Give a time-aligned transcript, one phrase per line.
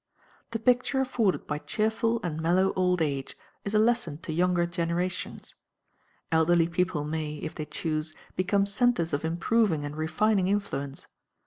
[0.49, 5.53] The picture afforded by cheerful and mellow old age is a lesson to younger generations.
[6.31, 11.05] Elderly people may, if they choose, become centers of improving and refining influence.